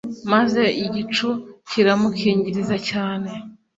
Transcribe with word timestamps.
maze 0.31 0.61
igicu 0.83 1.29
kiramukingiriza 1.69 2.77
cyane 2.89 3.31